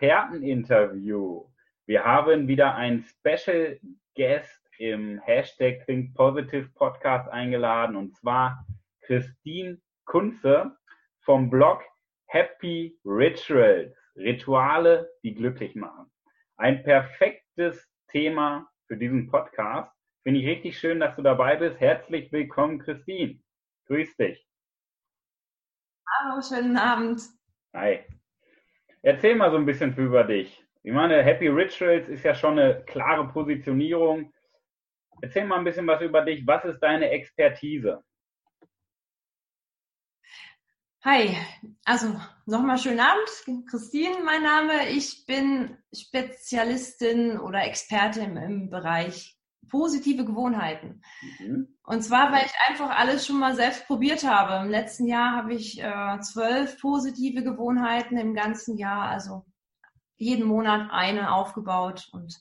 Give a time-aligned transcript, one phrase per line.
[0.00, 1.44] Experteninterview.
[1.86, 3.78] Wir haben wieder einen Special
[4.16, 8.66] Guest im Hashtag Think Positive Podcast eingeladen und zwar
[9.02, 10.74] Christine Kunze
[11.20, 11.82] vom Blog
[12.28, 13.94] Happy Rituals.
[14.16, 16.10] Rituale, die glücklich machen.
[16.56, 19.92] Ein perfektes Thema für diesen Podcast.
[20.22, 21.78] Finde ich richtig schön, dass du dabei bist.
[21.78, 23.38] Herzlich willkommen, Christine.
[23.86, 24.46] Grüß dich.
[26.08, 27.20] Hallo, schönen Abend.
[27.74, 28.04] Hi.
[29.02, 30.62] Erzähl mal so ein bisschen über dich.
[30.82, 34.32] Ich meine, Happy Rituals ist ja schon eine klare Positionierung.
[35.22, 36.46] Erzähl mal ein bisschen was über dich.
[36.46, 38.02] Was ist deine Expertise?
[41.02, 41.34] Hi,
[41.84, 43.66] also nochmal schönen Abend.
[43.70, 44.90] Christine, mein Name.
[44.90, 51.02] Ich bin Spezialistin oder Expertin im Bereich positive Gewohnheiten.
[51.38, 51.68] Mhm.
[51.84, 54.64] Und zwar, weil ich einfach alles schon mal selbst probiert habe.
[54.64, 59.44] Im letzten Jahr habe ich äh, zwölf positive Gewohnheiten im ganzen Jahr, also
[60.16, 62.38] jeden Monat eine aufgebaut und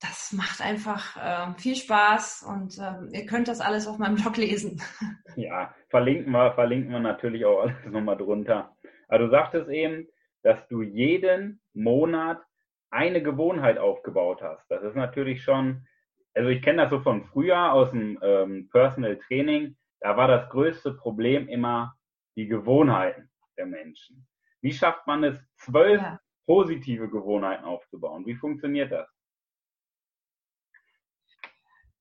[0.00, 4.36] das macht einfach äh, viel Spaß und äh, ihr könnt das alles auf meinem Blog
[4.36, 4.80] lesen.
[5.36, 8.76] Ja, verlinken wir, verlinken wir natürlich auch alles nochmal drunter.
[9.08, 10.08] Aber du sagtest eben,
[10.42, 12.42] dass du jeden Monat
[12.90, 14.68] eine Gewohnheit aufgebaut hast.
[14.70, 15.86] Das ist natürlich schon,
[16.34, 20.48] also ich kenne das so von früher aus dem ähm, Personal Training, da war das
[20.50, 21.94] größte Problem immer
[22.36, 24.26] die Gewohnheiten der Menschen.
[24.62, 26.20] Wie schafft man es, zwölf ja.
[26.46, 28.26] positive Gewohnheiten aufzubauen?
[28.26, 29.08] Wie funktioniert das?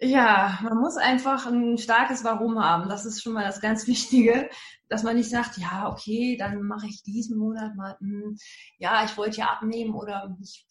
[0.01, 2.87] Ja, man muss einfach ein starkes Warum haben.
[2.87, 4.49] Das ist schon mal das ganz Wichtige,
[4.87, 8.37] dass man nicht sagt, ja, okay, dann mache ich diesen Monat mal, mh, hm,
[8.77, 10.65] ja, ich wollte ja abnehmen oder ich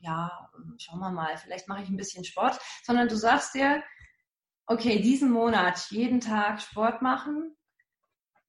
[0.00, 3.82] ja, schauen wir mal, vielleicht mache ich ein bisschen Sport, sondern du sagst dir,
[4.66, 7.56] okay, diesen Monat jeden Tag Sport machen.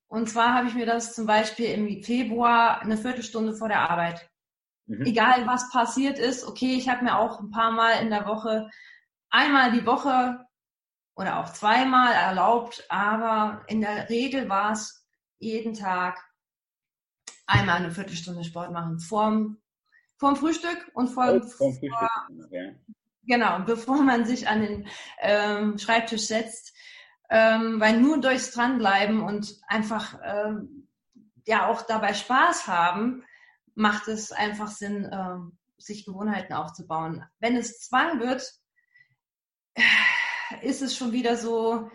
[0.07, 4.29] Und zwar habe ich mir das zum Beispiel im Februar eine Viertelstunde vor der Arbeit.
[4.85, 5.05] Mhm.
[5.05, 8.69] Egal was passiert ist, okay, ich habe mir auch ein paar Mal in der Woche,
[9.29, 10.45] einmal die Woche
[11.15, 15.07] oder auch zweimal erlaubt, aber in der Regel war es
[15.39, 16.23] jeden Tag
[17.47, 18.99] einmal eine Viertelstunde Sport machen.
[18.99, 19.57] Vorm
[20.17, 21.91] vorm Frühstück und vor, vorm Frühstück.
[21.91, 22.09] Vor,
[22.45, 22.75] okay.
[23.23, 24.87] Genau, bevor man sich an den
[25.19, 26.73] ähm, Schreibtisch setzt.
[27.27, 30.87] Ähm, weil nur durchs Dranbleiben und einfach ähm,
[31.47, 33.23] ja auch dabei Spaß haben,
[33.73, 37.25] macht es einfach Sinn, ähm, sich Gewohnheiten aufzubauen.
[37.39, 38.43] Wenn es Zwang wird,
[40.61, 41.89] ist es schon wieder so,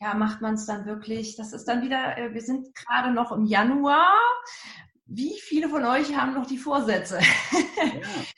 [0.00, 1.36] ja, macht man es dann wirklich?
[1.36, 4.14] Das ist dann wieder, äh, wir sind gerade noch im Januar
[5.08, 7.18] wie viele von euch haben noch die Vorsätze?
[7.18, 8.02] Ja.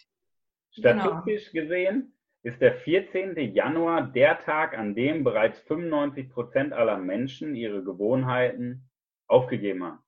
[0.71, 1.65] Statistisch genau.
[1.65, 3.37] gesehen ist der 14.
[3.55, 8.89] Januar der Tag, an dem bereits 95 Prozent aller Menschen ihre Gewohnheiten
[9.27, 9.99] aufgegeben haben.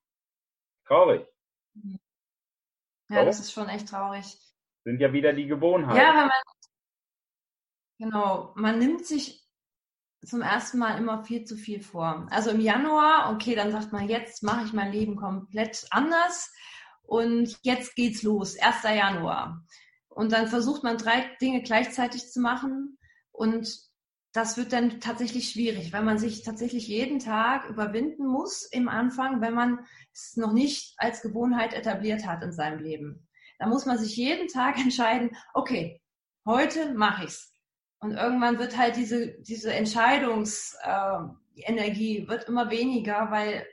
[0.87, 1.27] Traurig.
[1.75, 1.97] Ja,
[3.09, 3.25] Warum?
[3.25, 4.37] das ist schon echt traurig.
[4.85, 5.97] Sind ja wieder die Gewohnheiten.
[5.97, 6.31] Ja, weil man,
[7.99, 9.42] genau, man nimmt sich
[10.25, 12.27] zum ersten Mal immer viel zu viel vor.
[12.29, 16.51] Also im Januar, okay, dann sagt man, jetzt mache ich mein Leben komplett anders
[17.03, 18.83] und jetzt geht's los, 1.
[18.83, 19.63] Januar.
[20.07, 22.97] Und dann versucht man drei Dinge gleichzeitig zu machen
[23.31, 23.67] und
[24.33, 29.41] das wird dann tatsächlich schwierig, weil man sich tatsächlich jeden Tag überwinden muss im Anfang,
[29.41, 33.27] wenn man es noch nicht als Gewohnheit etabliert hat in seinem Leben.
[33.59, 36.01] Da muss man sich jeden Tag entscheiden, okay,
[36.45, 37.52] heute mache ich's.
[38.03, 43.65] Und irgendwann wird halt diese, diese Entscheidungsenergie äh, wird immer weniger, weil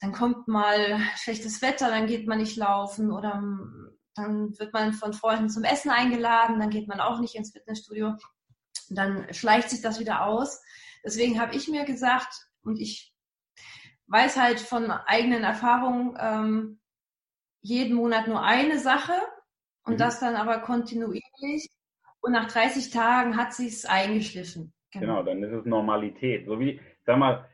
[0.00, 3.42] dann kommt mal schlechtes Wetter, dann geht man nicht laufen oder
[4.14, 8.16] dann wird man von Freunden zum Essen eingeladen, dann geht man auch nicht ins Fitnessstudio.
[8.88, 10.62] Und dann schleicht sich das wieder aus.
[11.04, 13.14] Deswegen habe ich mir gesagt, und ich
[14.08, 16.80] weiß halt von eigenen Erfahrungen, ähm,
[17.60, 19.14] jeden Monat nur eine Sache
[19.84, 19.98] und mhm.
[19.98, 21.68] das dann aber kontinuierlich
[22.26, 24.72] und nach 30 Tagen hat sich's eingeschliffen.
[24.92, 25.06] Genau.
[25.06, 26.46] genau, dann ist es Normalität.
[26.46, 27.48] So wie, sag mal,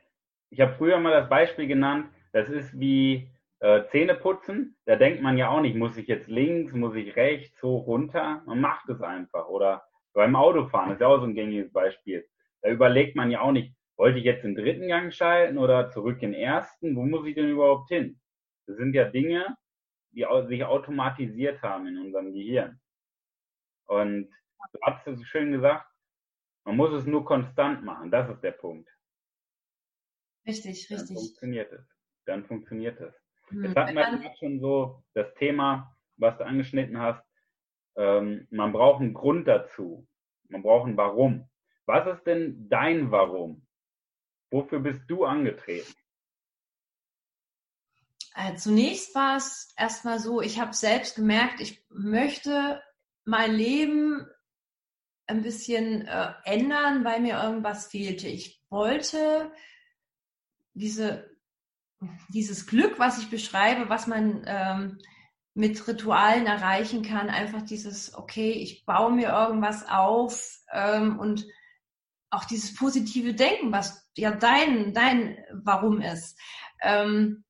[0.49, 3.29] ich habe früher mal das Beispiel genannt, das ist wie
[3.59, 4.75] äh, Zähne putzen.
[4.85, 8.41] Da denkt man ja auch nicht, muss ich jetzt links, muss ich rechts, hoch, runter.
[8.47, 9.47] Man macht es einfach.
[9.47, 9.83] Oder
[10.13, 12.27] beim Autofahren ist ja auch so ein gängiges Beispiel.
[12.61, 16.21] Da überlegt man ja auch nicht, wollte ich jetzt den dritten Gang schalten oder zurück
[16.23, 16.95] in den ersten?
[16.95, 18.19] Wo muss ich denn überhaupt hin?
[18.65, 19.55] Das sind ja Dinge,
[20.11, 22.79] die sich automatisiert haben in unserem Gehirn.
[23.85, 24.29] Und
[24.71, 25.85] du hast es schön gesagt,
[26.65, 28.09] man muss es nur konstant machen.
[28.11, 28.89] Das ist der Punkt.
[30.47, 31.17] Richtig, Dann richtig.
[31.17, 31.85] funktioniert es.
[32.25, 33.13] Dann funktioniert es.
[33.49, 37.23] Hm, Jetzt hatten wir gerade schon so das Thema, was du angeschnitten hast.
[37.95, 40.07] Ähm, man braucht einen Grund dazu.
[40.49, 41.49] Man braucht ein Warum.
[41.85, 43.67] Was ist denn dein Warum?
[44.51, 45.93] Wofür bist du angetreten?
[48.35, 52.81] Äh, zunächst war es erstmal so, ich habe selbst gemerkt, ich möchte
[53.25, 54.27] mein Leben
[55.27, 58.27] ein bisschen äh, ändern, weil mir irgendwas fehlte.
[58.27, 59.51] Ich wollte
[60.73, 61.29] diese,
[62.29, 64.97] dieses Glück, was ich beschreibe, was man ähm,
[65.53, 71.45] mit Ritualen erreichen kann, einfach dieses, okay, ich baue mir irgendwas auf ähm, und
[72.31, 76.39] auch dieses positive Denken, was ja dein, dein Warum ist.
[76.81, 77.43] Ähm,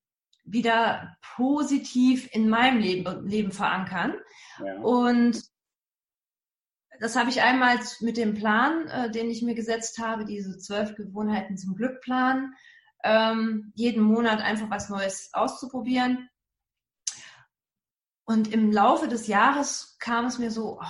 [0.43, 4.15] wieder positiv in meinem Leben, Leben verankern.
[4.63, 4.75] Ja.
[4.81, 5.41] Und
[6.99, 10.95] das habe ich einmal mit dem Plan, äh, den ich mir gesetzt habe, diese zwölf
[10.95, 12.53] Gewohnheiten zum Glückplan,
[13.03, 16.29] ähm, jeden Monat einfach was Neues auszuprobieren.
[18.25, 20.85] Und im Laufe des Jahres kam es mir so, oh,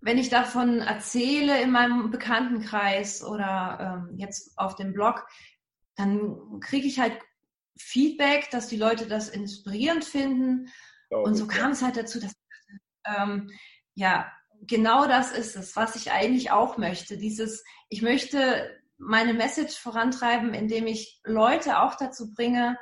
[0.00, 5.26] wenn ich davon erzähle in meinem Bekanntenkreis oder ähm, jetzt auf dem Blog,
[5.96, 7.18] dann kriege ich halt
[7.78, 10.68] Feedback, dass die Leute das inspirierend finden.
[11.10, 12.34] Und so kam es halt dazu, dass
[13.06, 13.50] ähm,
[13.94, 14.30] ja
[14.62, 17.16] genau das ist es, was ich eigentlich auch möchte.
[17.16, 22.76] Dieses, ich möchte meine Message vorantreiben, indem ich Leute auch dazu bringe,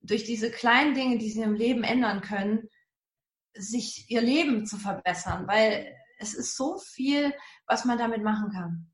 [0.00, 2.68] durch diese kleinen Dinge, die sie im Leben ändern können,
[3.54, 7.32] sich ihr Leben zu verbessern, weil es ist so viel,
[7.66, 8.92] was man damit machen kann.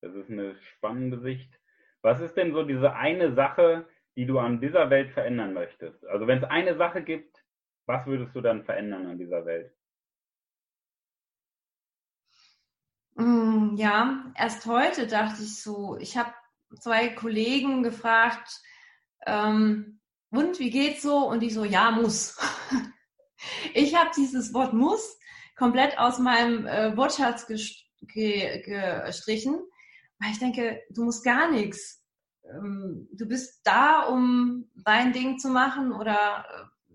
[0.00, 1.58] Das ist eine spannende Sicht.
[2.02, 6.06] Was ist denn so diese eine Sache, die du an dieser Welt verändern möchtest?
[6.06, 7.44] Also wenn es eine Sache gibt,
[7.86, 9.74] was würdest du dann verändern an dieser Welt?
[13.18, 16.32] Mm, Ja, erst heute dachte ich so, ich habe
[16.80, 18.48] zwei Kollegen gefragt,
[19.26, 20.00] ähm,
[20.30, 21.26] und wie geht's so?
[21.28, 22.36] Und die so, ja, muss.
[23.74, 25.18] Ich habe dieses Wort muss
[25.56, 29.60] komplett aus meinem äh, Wortschatz ges- ge gestrichen,
[30.18, 32.02] weil ich denke, du musst gar nichts.
[32.44, 36.88] Ähm, du bist da, um dein Ding zu machen oder äh,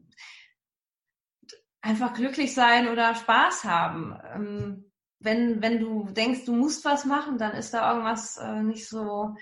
[1.81, 4.17] einfach glücklich sein oder Spaß haben.
[4.33, 4.91] Ähm,
[5.23, 9.35] wenn, wenn du denkst, du musst was machen, dann ist da irgendwas äh, nicht so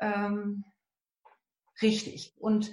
[0.00, 0.64] ähm,
[1.80, 2.34] richtig.
[2.38, 2.72] Und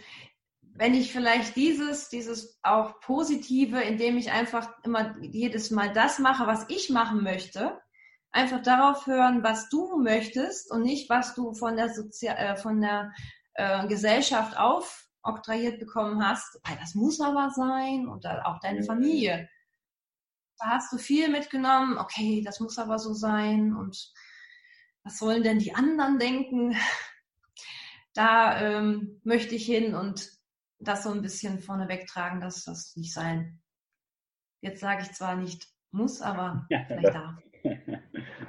[0.61, 6.47] wenn ich vielleicht dieses, dieses auch Positive, indem ich einfach immer jedes Mal das mache,
[6.47, 7.79] was ich machen möchte,
[8.31, 12.81] einfach darauf hören, was du möchtest und nicht, was du von der, Sozi äh, von
[12.81, 13.11] der
[13.55, 16.59] äh, Gesellschaft aufoktroyiert bekommen hast.
[16.63, 18.83] Weil das muss aber sein und auch deine.
[18.83, 19.49] Familie.
[20.61, 24.11] Da hast du viel mitgenommen, okay, das muss aber so sein und
[25.03, 26.75] was sollen denn die anderen denken?
[28.13, 30.29] Da ähm, möchte ich hin und
[30.79, 33.61] das so ein bisschen vorne wegtragen, dass das nicht sein.
[34.59, 37.35] Jetzt sage ich zwar nicht muss, aber Ja, vielleicht das- darf.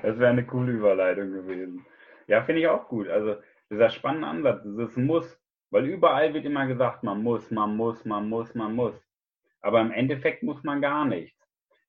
[0.02, 1.86] Das wäre eine coole Überleitung gewesen.
[2.26, 3.06] Ja, finde ich auch gut.
[3.08, 3.36] Also
[3.70, 5.38] dieser spannende Ansatz, dieses Muss,
[5.70, 8.94] weil überall wird immer gesagt, man muss, man muss, man muss, man muss.
[9.60, 11.38] Aber im Endeffekt muss man gar nichts.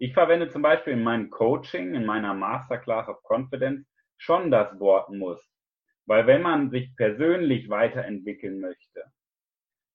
[0.03, 5.10] Ich verwende zum Beispiel in meinem Coaching, in meiner Masterclass of Confidence schon das Wort
[5.10, 5.41] muss.
[6.05, 9.05] Weil wenn man sich persönlich weiterentwickeln möchte,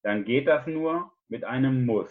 [0.03, 2.11] dann geht das nur mit einem Muss,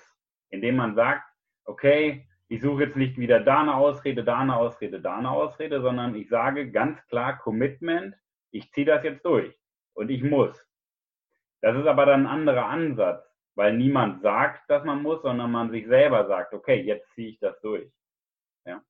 [0.52, 1.24] indem man sagt,
[1.66, 5.82] okay, ich suche jetzt nicht wieder da eine Ausrede, da eine Ausrede, da eine Ausrede,
[5.82, 8.14] sondern ich sage ganz klar Commitment,
[8.52, 9.60] ich ziehe das jetzt durch
[9.96, 10.56] und ich muss.
[11.62, 13.26] Das ist aber dann ein anderer Ansatz,
[13.58, 17.40] weil niemand sagt, dass man muss, sondern man sich selber sagt, okay, jetzt ziehe ich
[17.40, 17.92] das durch.
[18.66, 18.84] Ja.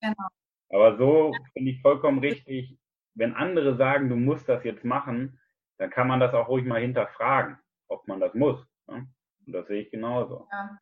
[0.00, 0.28] Genau.
[0.70, 2.78] Aber so finde ich vollkommen richtig,
[3.14, 5.40] wenn andere sagen, du musst das jetzt machen,
[5.78, 8.64] dann kann man das auch ruhig mal hinterfragen, ob man das muss.
[8.86, 9.08] Ne?
[9.46, 10.46] Und das sehe ich genauso.
[10.52, 10.78] Ja.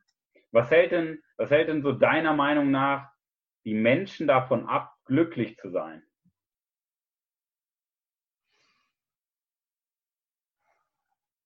[0.53, 3.11] Was hält denn, was hält denn so deiner Meinung nach
[3.65, 6.03] die Menschen davon ab, glücklich zu sein?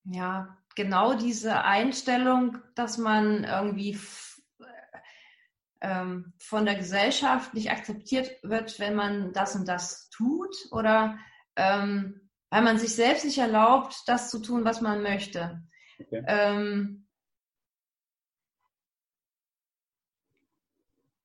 [0.02, 3.98] Ja, genau diese Einstellung, dass man irgendwie
[5.82, 11.18] ähm, von der Gesellschaft nicht akzeptiert wird, wenn man das und das tut oder
[11.56, 15.62] ähm, weil man sich selbst nicht erlaubt, das zu tun, was man möchte.
[16.00, 16.24] Okay.
[16.26, 17.06] Ähm,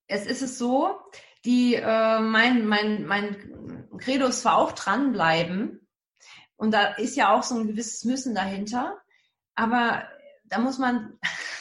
[0.08, 1.00] es ist es so,
[1.46, 5.86] die äh, mein, mein, mein Credo ist zwar auch dranbleiben,
[6.58, 9.02] und da ist ja auch so ein gewisses Müssen dahinter,
[9.56, 10.08] aber
[10.46, 11.18] da muss man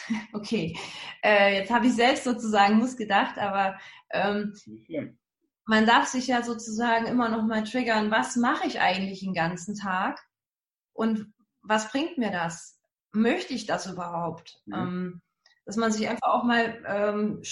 [0.32, 0.76] okay,
[1.22, 3.78] äh, jetzt habe ich selbst sozusagen muss gedacht, aber
[4.10, 4.54] ähm,
[5.66, 9.74] man darf sich ja sozusagen immer noch mal triggern, was mache ich eigentlich den ganzen
[9.74, 10.20] Tag
[10.92, 11.32] und
[11.62, 12.78] was bringt mir das?
[13.12, 14.60] Möchte ich das überhaupt?
[14.66, 14.74] Mhm.
[14.74, 15.22] Ähm,
[15.64, 17.42] dass man sich einfach auch mal ähm,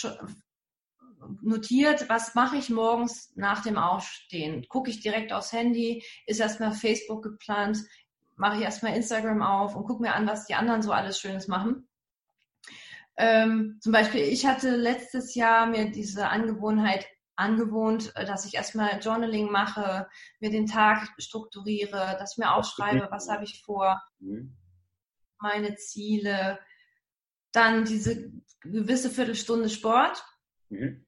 [1.41, 4.67] notiert, was mache ich morgens nach dem Aufstehen?
[4.69, 6.05] Gucke ich direkt aufs Handy?
[6.27, 7.79] Ist erstmal Facebook geplant?
[8.43, 11.47] Mache ich erstmal Instagram auf und gucke mir an, was die anderen so alles Schönes
[11.47, 11.89] machen?
[13.17, 17.07] Ähm, zum Beispiel, ich hatte letztes Jahr mir diese Angewohnheit
[17.37, 20.09] angewohnt, äh, dass ich erstmal Journaling mache,
[20.41, 24.03] mir den Tag strukturiere, dass ich mir aufschreibe, was habe ich vor,
[25.39, 26.59] meine Ziele,
[27.53, 30.25] dann diese gewisse Viertelstunde Sport
[30.69, 31.07] mhm.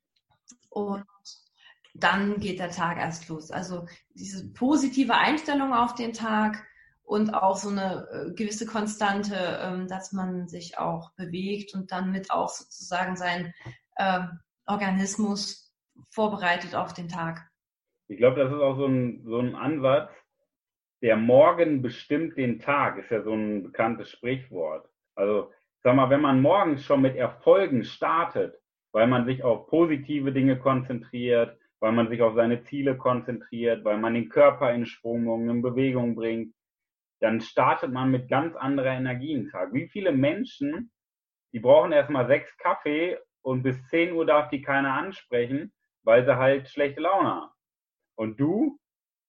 [0.71, 1.05] und
[1.95, 3.51] dann geht der Tag erst los.
[3.51, 6.65] Also diese positive Einstellung auf den Tag
[7.05, 12.11] und auch so eine äh, gewisse Konstante, ähm, dass man sich auch bewegt und dann
[12.11, 13.55] mit auch sozusagen sein
[13.99, 15.73] ähm, Organismus
[16.11, 17.47] vorbereitet auf den Tag.
[18.09, 20.11] Ich glaube, das ist auch so ein, so ein Ansatz.
[21.03, 24.89] Der Morgen bestimmt den Tag, ist ja so ein bekanntes Sprichwort.
[25.15, 28.59] Also, sag mal, wenn man morgens schon mit Erfolgen startet,
[28.93, 33.99] weil man sich auf positive Dinge konzentriert, weil man sich auf seine Ziele konzentriert, weil
[33.99, 36.55] man den Körper in Schwung, in Bewegung bringt,
[37.25, 39.73] dann startet man mit ganz anderer Energie im Tag.
[39.73, 40.93] Wie viele Menschen,
[41.53, 45.73] die brauchen erstmal sechs Kaffee und bis 10 Uhr darf die keiner ansprechen
[46.05, 47.53] weil sie halt schlechte Laune haben.
[48.17, 48.79] Und du,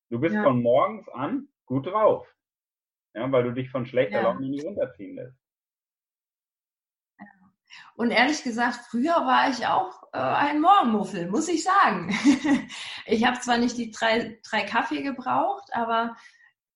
[0.10, 0.44] du bist ja.
[0.44, 2.28] von morgens an gut drauf.
[3.14, 4.24] Ja, weil du dich von schlechter ja.
[4.24, 5.38] Laune nicht runterziehen lässt.
[7.96, 12.14] Und ehrlich gesagt, früher war ich auch äh, ein Morgenmuffel, muss ich sagen.
[13.06, 16.16] ich habe zwar nicht die drei, drei Kaffee gebraucht, aber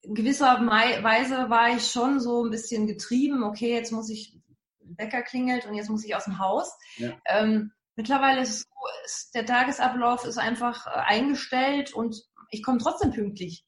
[0.01, 3.43] in gewisser Weise war ich schon so ein bisschen getrieben.
[3.43, 4.37] Okay, jetzt muss ich,
[4.81, 6.77] Wecker klingelt und jetzt muss ich aus dem Haus.
[6.97, 7.17] Ja.
[7.25, 8.67] Ähm, Mittlerweile ist es so,
[9.03, 12.15] ist, der Tagesablauf ist einfach äh, eingestellt und
[12.49, 13.65] ich komme trotzdem pünktlich.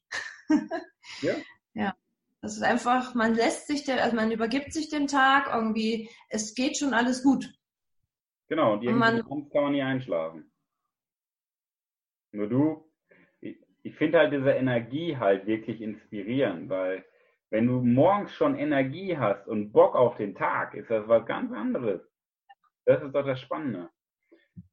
[1.20, 1.34] ja.
[1.74, 1.94] ja.
[2.40, 6.54] Das ist einfach, man lässt sich, der, also man übergibt sich den Tag irgendwie, es
[6.54, 7.52] geht schon alles gut.
[8.48, 10.50] Genau, und irgendwie man, kann man nie einschlafen.
[12.30, 12.90] Nur du,
[13.82, 17.04] ich, finde halt diese Energie halt wirklich inspirierend, weil
[17.50, 21.52] wenn du morgens schon Energie hast und Bock auf den Tag, ist das was ganz
[21.52, 22.00] anderes.
[22.86, 23.90] Das ist doch das Spannende.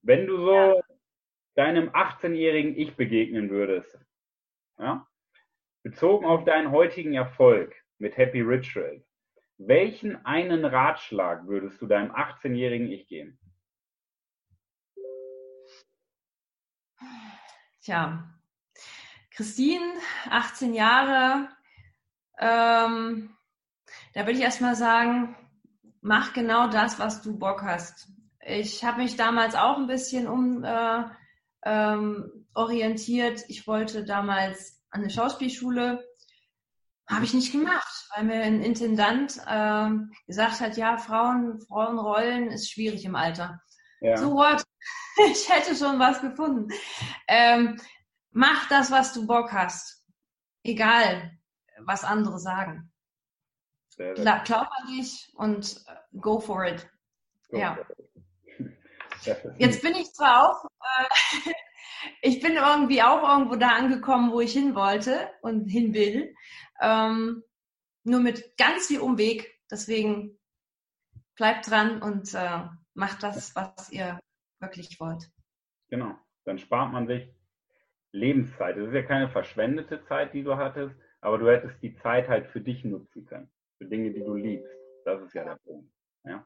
[0.02, 0.82] Wenn du so ja.
[1.56, 4.00] deinem 18-jährigen Ich begegnen würdest,
[4.78, 5.06] ja,
[5.84, 9.04] bezogen auf deinen heutigen Erfolg mit Happy Ritual,
[9.58, 13.38] welchen einen Ratschlag würdest du deinem 18-jährigen Ich geben?
[17.82, 18.39] Tja,
[19.40, 19.94] Christine,
[20.30, 21.48] 18 Jahre,
[22.40, 23.30] ähm,
[24.14, 25.34] da würde ich erstmal sagen,
[26.02, 28.10] mach genau das, was du Bock hast.
[28.46, 31.06] Ich habe mich damals auch ein bisschen um äh,
[31.64, 33.46] ähm, orientiert.
[33.48, 36.04] Ich wollte damals an eine Schauspielschule.
[37.08, 39.90] Habe ich nicht gemacht, weil mir ein Intendant äh,
[40.28, 43.62] gesagt hat, ja, Frauen, Frauenrollen ist schwierig im Alter.
[44.02, 44.18] Ja.
[44.18, 44.66] So what?
[45.32, 46.70] Ich hätte schon was gefunden.
[47.28, 47.78] Ähm,
[48.32, 50.06] mach das, was du Bock hast.
[50.64, 51.38] Egal,
[51.80, 52.92] was andere sagen.
[53.96, 55.84] Glaub an dich und
[56.20, 56.90] go for it.
[57.50, 57.76] Go ja.
[57.76, 58.10] For it.
[59.58, 61.52] Jetzt bin ich zwar auch, äh,
[62.22, 66.34] ich bin irgendwie auch irgendwo da angekommen, wo ich hin wollte und hin will.
[66.82, 67.44] Ähm,
[68.04, 69.60] nur mit ganz viel Umweg.
[69.70, 70.40] Deswegen
[71.36, 74.20] bleibt dran und äh, macht das, was ihr
[74.60, 75.30] wirklich wollt.
[75.90, 76.16] Genau.
[76.46, 77.30] Dann spart man sich
[78.12, 78.78] Lebenszeit.
[78.78, 82.48] Es ist ja keine verschwendete Zeit, die du hattest, aber du hättest die Zeit halt
[82.48, 83.50] für dich nutzen können.
[83.78, 84.72] Für Dinge, die du liebst.
[85.06, 85.90] Das ist ja der Punkt.
[86.24, 86.46] Ja.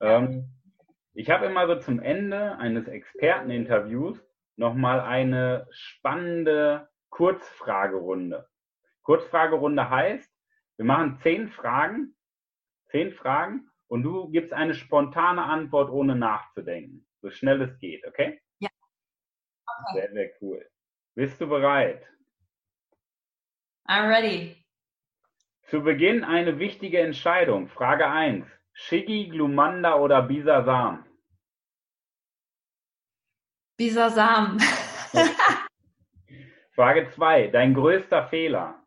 [0.00, 0.50] Ähm,
[1.14, 4.24] ich habe immer so zum Ende eines Experteninterviews
[4.56, 8.48] nochmal eine spannende Kurzfragerunde.
[9.02, 10.30] Kurzfragerunde heißt,
[10.76, 12.14] wir machen zehn Fragen,
[12.90, 17.06] zehn Fragen und du gibst eine spontane Antwort, ohne nachzudenken.
[17.20, 18.40] So schnell es geht, okay?
[18.58, 18.68] Ja.
[19.66, 20.00] Okay.
[20.00, 20.68] Sehr, sehr cool.
[21.18, 22.06] Bist du bereit?
[23.88, 24.64] I'm ready.
[25.62, 27.66] Zu Beginn eine wichtige Entscheidung.
[27.66, 28.46] Frage 1.
[28.72, 31.04] Shiggy, Glumanda oder Bisasam?
[33.76, 34.58] Bisasam.
[36.76, 37.48] Frage 2.
[37.48, 38.80] Dein größter Fehler?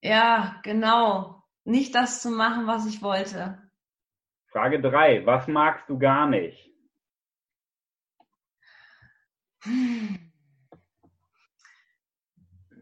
[0.00, 1.42] Ja, genau.
[1.64, 3.62] Nicht das zu machen, was ich wollte.
[4.52, 5.26] Frage 3.
[5.26, 6.67] Was magst du gar nicht?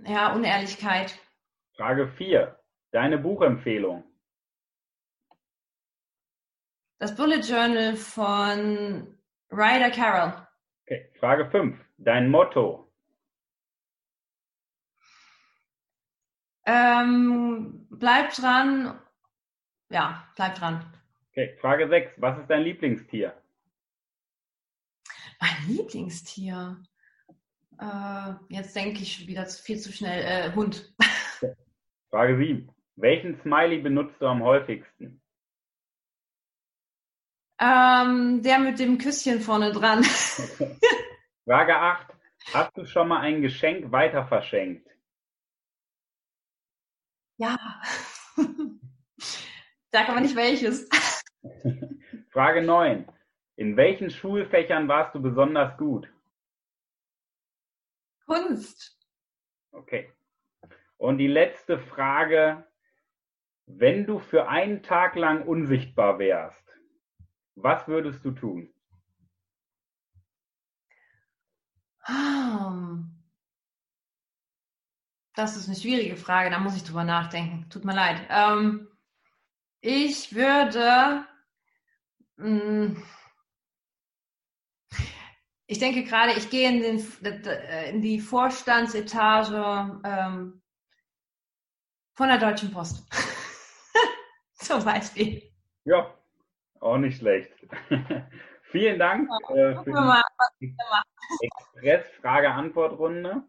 [0.04, 1.18] Ja, Unehrlichkeit.
[1.76, 2.58] Frage 4.
[2.92, 4.04] Deine Buchempfehlung?
[6.98, 9.18] Das Bullet Journal von
[9.50, 10.46] Ryder Carroll.
[10.84, 11.76] Okay, Frage 5.
[11.98, 12.90] Dein Motto?
[16.64, 18.98] Ähm, bleib dran.
[19.90, 20.84] Ja, bleib dran.
[21.30, 22.12] Okay, Frage 6.
[22.16, 23.34] Was ist dein Lieblingstier?
[25.40, 26.82] Mein Lieblingstier.
[27.78, 30.22] Äh, jetzt denke ich wieder viel zu schnell.
[30.24, 30.94] Äh, Hund.
[32.10, 32.70] Frage 7.
[32.96, 35.20] Welchen Smiley benutzt du am häufigsten?
[37.58, 40.04] Ähm, der mit dem Küsschen vorne dran.
[41.44, 42.12] Frage 8.
[42.52, 44.88] Hast du schon mal ein Geschenk weiter verschenkt?
[47.38, 47.56] Ja.
[49.92, 50.88] Sag aber nicht welches.
[52.30, 53.06] Frage 9.
[53.56, 56.12] In welchen Schulfächern warst du besonders gut?
[58.26, 58.98] Kunst.
[59.72, 60.12] Okay.
[60.96, 62.66] Und die letzte Frage.
[63.68, 66.72] Wenn du für einen Tag lang unsichtbar wärst,
[67.56, 68.72] was würdest du tun?
[75.34, 77.68] Das ist eine schwierige Frage, da muss ich drüber nachdenken.
[77.68, 78.26] Tut mir leid.
[78.30, 78.88] Ähm,
[79.80, 81.26] ich würde.
[82.36, 83.02] Mh, mm,
[85.66, 87.00] ich denke gerade, ich gehe in, den,
[87.90, 90.62] in die Vorstandsetage ähm,
[92.14, 93.04] von der Deutschen Post.
[94.54, 95.42] Zum Beispiel.
[95.84, 96.14] Ja,
[96.80, 97.52] auch nicht schlecht.
[98.70, 100.22] Vielen Dank äh, für
[100.60, 100.74] die
[101.40, 103.42] Express-Frage-Antwort-Runde.